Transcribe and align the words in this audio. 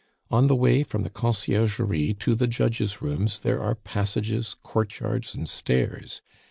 On 0.31 0.47
the 0.47 0.55
way 0.55 0.81
from 0.81 1.03
the 1.03 1.11
Conciergerie 1.11 2.15
to 2.17 2.33
the 2.33 2.47
judges' 2.47 3.03
rooms 3.03 3.41
there 3.41 3.61
are 3.61 3.75
passages, 3.75 4.55
courtyards, 4.63 5.35
and 5.35 5.47
stairs. 5.47 6.23